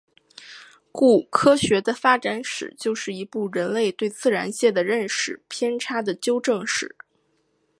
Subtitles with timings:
[0.91, 6.95] 故科学的发展史就是一部人类对自然界的认识偏差的纠正史。